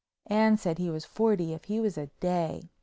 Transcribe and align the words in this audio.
Anne 0.25 0.57
said 0.57 0.79
he 0.79 0.89
was 0.89 1.05
forty 1.05 1.53
if 1.53 1.65
he 1.65 1.79
was 1.79 1.95
a 1.95 2.07
day. 2.19 2.71